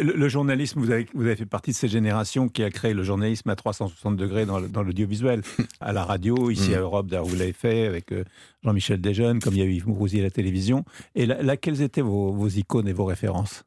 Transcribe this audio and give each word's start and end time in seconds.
Le, 0.00 0.28
journalisme, 0.28 0.80
vous 0.80 0.90
avez, 0.90 1.06
vous 1.14 1.26
avez 1.26 1.36
fait 1.36 1.46
partie 1.46 1.72
de 1.72 1.76
ces 1.76 1.88
générations 1.88 2.48
qui 2.48 2.62
a 2.62 2.70
créé 2.70 2.94
le 2.94 3.02
journalisme 3.02 3.50
à 3.50 3.56
360 3.56 4.16
degrés 4.16 4.46
dans, 4.46 4.58
l'audiovisuel. 4.58 5.42
à 5.80 5.92
la 5.92 6.04
radio, 6.04 6.50
ici 6.50 6.70
mm. 6.70 6.74
à 6.74 6.78
Europe, 6.78 7.14
vous 7.24 7.36
l'avez 7.36 7.52
fait 7.52 7.86
avec 7.86 8.12
euh, 8.12 8.24
Jean-Michel 8.64 9.00
Desjeunes, 9.00 9.40
comme 9.40 9.54
il 9.54 9.60
y 9.60 9.62
a 9.62 9.66
eu 9.66 9.72
Yves 9.72 9.88
Mourouzi 9.88 10.20
à 10.20 10.22
la 10.22 10.30
télévision. 10.30 10.84
Et 11.14 11.26
là, 11.26 11.56
quelles 11.56 11.82
étaient 11.82 12.00
vos, 12.00 12.48
icônes 12.48 12.88
et 12.88 12.92
vos 12.92 13.04
références? 13.04 13.64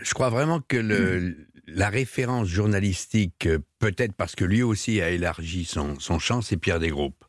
Je 0.00 0.14
crois 0.14 0.30
vraiment 0.30 0.60
que 0.66 0.76
le, 0.76 1.36
la 1.66 1.88
référence 1.88 2.48
journalistique, 2.48 3.46
euh, 3.46 3.58
peut-être 3.78 4.14
parce 4.14 4.34
que 4.34 4.44
lui 4.44 4.62
aussi 4.62 5.00
a 5.00 5.10
élargi 5.10 5.64
son, 5.64 5.98
son 5.98 6.18
champ, 6.18 6.40
c'est 6.40 6.56
Pierre 6.56 6.80
Desgroupes 6.80 7.24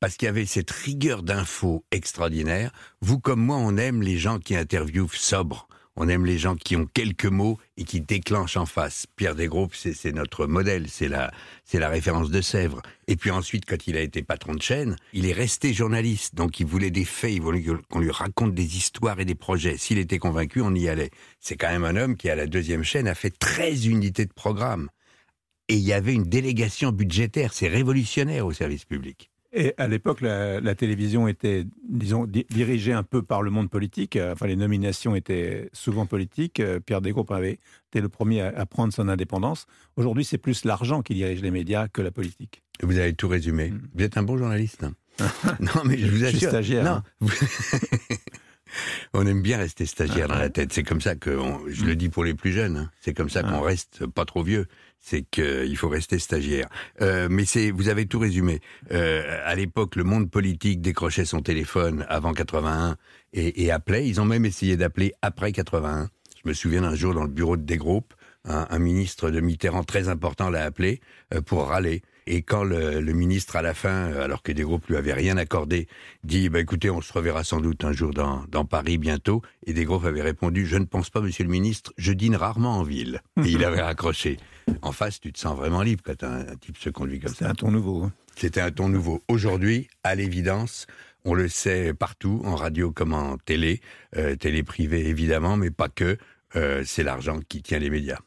parce 0.00 0.16
qu'il 0.16 0.26
y 0.26 0.28
avait 0.30 0.46
cette 0.46 0.70
rigueur 0.70 1.22
d'infos 1.22 1.84
extraordinaire. 1.90 2.72
Vous 3.02 3.20
comme 3.20 3.40
moi, 3.40 3.56
on 3.56 3.76
aime 3.76 4.00
les 4.00 4.16
gens 4.16 4.38
qui 4.38 4.56
interviewent 4.56 5.12
sobres. 5.12 5.68
On 6.02 6.08
aime 6.08 6.24
les 6.24 6.38
gens 6.38 6.56
qui 6.56 6.76
ont 6.76 6.86
quelques 6.86 7.26
mots 7.26 7.58
et 7.76 7.84
qui 7.84 8.00
déclenchent 8.00 8.56
en 8.56 8.64
face. 8.64 9.06
Pierre 9.16 9.34
Desgroupes, 9.34 9.74
c'est 9.74 10.12
notre 10.12 10.46
modèle, 10.46 10.86
c'est 10.88 11.08
la, 11.08 11.30
la 11.74 11.88
référence 11.90 12.30
de 12.30 12.40
Sèvres. 12.40 12.80
Et 13.06 13.16
puis 13.16 13.30
ensuite, 13.30 13.66
quand 13.66 13.86
il 13.86 13.98
a 13.98 14.00
été 14.00 14.22
patron 14.22 14.54
de 14.54 14.62
chaîne, 14.62 14.96
il 15.12 15.26
est 15.26 15.34
resté 15.34 15.74
journaliste. 15.74 16.34
Donc 16.34 16.58
il 16.58 16.64
voulait 16.64 16.90
des 16.90 17.04
faits, 17.04 17.34
il 17.34 17.42
voulait 17.42 17.62
qu'on 17.90 17.98
lui 17.98 18.10
raconte 18.10 18.54
des 18.54 18.78
histoires 18.78 19.20
et 19.20 19.26
des 19.26 19.34
projets. 19.34 19.76
S'il 19.76 19.98
était 19.98 20.18
convaincu, 20.18 20.62
on 20.62 20.74
y 20.74 20.88
allait. 20.88 21.10
C'est 21.38 21.58
quand 21.58 21.70
même 21.70 21.84
un 21.84 21.96
homme 21.96 22.16
qui, 22.16 22.30
à 22.30 22.34
la 22.34 22.46
deuxième 22.46 22.82
chaîne, 22.82 23.06
a 23.06 23.14
fait 23.14 23.38
13 23.38 23.84
unités 23.84 24.24
de 24.24 24.32
programme. 24.32 24.88
Et 25.68 25.74
il 25.74 25.82
y 25.82 25.92
avait 25.92 26.14
une 26.14 26.24
délégation 26.24 26.92
budgétaire. 26.92 27.52
C'est 27.52 27.68
révolutionnaire 27.68 28.46
au 28.46 28.54
service 28.54 28.86
public. 28.86 29.29
Et 29.52 29.74
à 29.78 29.88
l'époque, 29.88 30.20
la, 30.20 30.74
télévision 30.74 31.26
était, 31.26 31.64
disons, 31.88 32.26
dirigée 32.26 32.92
un 32.92 33.02
peu 33.02 33.22
par 33.22 33.42
le 33.42 33.50
monde 33.50 33.68
politique. 33.68 34.16
Enfin, 34.16 34.46
les 34.46 34.56
nominations 34.56 35.16
étaient 35.16 35.68
souvent 35.72 36.06
politiques. 36.06 36.60
Euh, 36.60 36.78
Pierre 36.78 37.00
Desgroupes 37.00 37.32
avait 37.32 37.58
été 37.88 38.00
le 38.00 38.08
premier 38.08 38.42
à, 38.42 38.64
prendre 38.66 38.92
son 38.92 39.08
indépendance. 39.08 39.66
Aujourd'hui, 39.96 40.24
c'est 40.24 40.38
plus 40.38 40.64
l'argent 40.64 41.02
qui 41.02 41.14
dirige 41.14 41.42
les 41.42 41.50
médias 41.50 41.88
que 41.88 42.00
la 42.00 42.12
politique. 42.12 42.62
Vous 42.82 42.98
avez 42.98 43.12
tout 43.12 43.28
résumé. 43.28 43.70
Mm. 43.70 43.80
Vous 43.94 44.04
êtes 44.04 44.16
un 44.16 44.22
bon 44.22 44.38
journaliste. 44.38 44.84
Hein. 44.84 44.94
non, 45.60 45.82
mais 45.84 45.98
je 45.98 46.06
vous 46.06 46.24
assure. 46.24 46.30
Je 46.30 46.36
suis 46.36 46.46
stagiaire. 46.46 46.84
Non. 46.84 47.02
Hein. 47.22 47.26
on 49.12 49.26
aime 49.26 49.42
bien 49.42 49.58
rester 49.58 49.86
stagiaire 49.86 50.28
dans 50.28 50.38
la 50.38 50.50
tête. 50.50 50.72
C'est 50.72 50.82
comme 50.82 51.00
ça 51.00 51.16
que, 51.16 51.38
je 51.68 51.84
le 51.84 51.96
dis 51.96 52.08
pour 52.08 52.24
les 52.24 52.34
plus 52.34 52.52
jeunes, 52.52 52.76
hein. 52.76 52.90
c'est 53.00 53.14
comme 53.14 53.30
ça 53.30 53.42
qu'on 53.42 53.60
reste 53.60 54.06
pas 54.06 54.24
trop 54.24 54.42
vieux. 54.42 54.66
C'est 55.02 55.22
qu'il 55.22 55.76
faut 55.78 55.88
rester 55.88 56.18
stagiaire. 56.18 56.68
Euh, 57.00 57.28
mais 57.30 57.46
c'est, 57.46 57.70
vous 57.70 57.88
avez 57.88 58.04
tout 58.04 58.18
résumé. 58.18 58.60
Euh, 58.92 59.40
à 59.46 59.54
l'époque, 59.54 59.96
le 59.96 60.04
monde 60.04 60.30
politique 60.30 60.82
décrochait 60.82 61.24
son 61.24 61.40
téléphone 61.40 62.04
avant 62.10 62.34
81 62.34 62.96
et, 63.32 63.64
et 63.64 63.70
appelait. 63.70 64.06
Ils 64.06 64.20
ont 64.20 64.26
même 64.26 64.44
essayé 64.44 64.76
d'appeler 64.76 65.14
après 65.22 65.52
81. 65.52 66.10
Je 66.42 66.48
me 66.48 66.54
souviens 66.54 66.82
d'un 66.82 66.94
jour 66.94 67.14
dans 67.14 67.22
le 67.22 67.30
bureau 67.30 67.56
de 67.56 67.62
des 67.62 67.78
groupes, 67.78 68.12
un, 68.44 68.78
ministre 68.78 69.30
de 69.30 69.40
Mitterrand 69.40 69.84
très 69.84 70.08
important 70.08 70.50
l'a 70.50 70.64
appelé 70.64 71.00
euh, 71.34 71.40
pour 71.40 71.68
râler. 71.68 72.02
Et 72.26 72.42
quand 72.42 72.62
le, 72.62 73.00
ministre, 73.12 73.56
à 73.56 73.62
la 73.62 73.74
fin, 73.74 74.10
euh, 74.10 74.24
alors 74.24 74.42
que 74.42 74.52
des 74.52 74.62
groupes 74.62 74.86
lui 74.86 74.96
avaient 74.96 75.12
rien 75.12 75.36
accordé, 75.36 75.88
dit 76.22 76.48
bah, 76.48 76.60
écoutez, 76.60 76.90
on 76.90 77.00
se 77.00 77.12
reverra 77.12 77.44
sans 77.44 77.60
doute 77.60 77.84
un 77.84 77.92
jour 77.92 78.12
dans, 78.12 78.64
Paris 78.64 78.98
bientôt, 78.98 79.42
et 79.66 79.72
des 79.72 79.84
groupes 79.84 80.04
avaient 80.04 80.22
répondu 80.22 80.66
je 80.66 80.76
ne 80.76 80.84
pense 80.84 81.10
pas, 81.10 81.20
monsieur 81.20 81.44
le 81.44 81.50
ministre, 81.50 81.92
je 81.96 82.12
dîne 82.12 82.36
rarement 82.36 82.78
en 82.78 82.82
ville. 82.82 83.20
Et 83.44 83.48
il 83.50 83.64
avait 83.64 83.82
raccroché. 83.82 84.36
En 84.82 84.92
face, 84.92 85.18
tu 85.18 85.32
te 85.32 85.38
sens 85.38 85.56
vraiment 85.56 85.82
libre 85.82 86.02
quand 86.04 86.22
un, 86.22 86.44
type 86.54 86.78
se 86.78 86.90
conduit 86.90 87.18
comme 87.18 87.30
ça. 87.30 87.38
C'est 87.38 87.44
un 87.46 87.54
ton 87.54 87.72
nouveau. 87.72 88.04
Hein. 88.04 88.12
C'était 88.36 88.60
un 88.60 88.70
ton 88.70 88.88
nouveau. 88.88 89.20
Aujourd'hui, 89.26 89.88
à 90.04 90.14
l'évidence, 90.14 90.86
on 91.24 91.34
le 91.34 91.48
sait 91.48 91.92
partout, 91.92 92.40
en 92.44 92.54
radio 92.54 92.92
comme 92.92 93.12
en 93.12 93.36
télé, 93.36 93.80
euh, 94.16 94.36
télé 94.36 94.62
privée 94.62 95.08
évidemment, 95.08 95.56
mais 95.56 95.70
pas 95.70 95.88
que. 95.88 96.18
Euh, 96.56 96.82
c'est 96.84 97.02
l'argent 97.02 97.40
qui 97.48 97.62
tient 97.62 97.80
les 97.80 97.90
médias. 97.90 98.18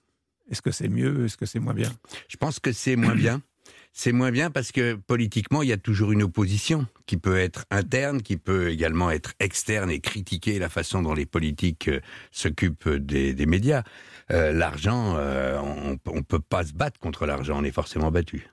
Est-ce 0.50 0.62
que 0.62 0.72
c'est 0.72 0.90
mieux 0.90 1.26
Est-ce 1.26 1.38
que 1.38 1.46
c'est 1.46 1.60
moins 1.60 1.74
bien? 1.74 1.92
Je 2.28 2.38
pense 2.38 2.60
que 2.60 2.72
c'est 2.72 2.96
moins 2.96 3.16
bien. 3.16 3.42
C'est 3.96 4.12
moins 4.12 4.32
bien 4.32 4.50
parce 4.50 4.72
que 4.72 4.96
politiquement, 4.96 5.62
il 5.62 5.70
y 5.70 5.72
a 5.72 5.78
toujours 5.78 6.12
une 6.12 6.24
opposition 6.24 6.88
qui 7.06 7.16
peut 7.16 7.38
être 7.38 7.66
interne, 7.70 8.24
qui 8.24 8.38
peut 8.38 8.72
également 8.72 9.12
être 9.12 9.34
externe 9.40 9.92
et 9.92 10.00
critiquer 10.00 10.58
la 10.58 10.68
façon 10.68 11.04
dont 11.04 11.14
les 11.14 11.28
politiques 11.28 11.90
euh, 11.90 12.00
s'occupent 12.32 12.90
des, 12.90 13.46
médias. 13.46 13.84
Euh, 14.32 14.52
l'argent, 14.52 15.14
euh, 15.18 15.60
on 15.60 16.16
ne 16.16 16.22
peut 16.22 16.40
pas 16.40 16.66
se 16.66 16.74
battre 16.74 17.00
contre 17.00 17.28
l'argent, 17.28 17.60
on 17.60 17.64
est 17.64 17.72
forcément 17.72 18.10
battu. 18.10 18.48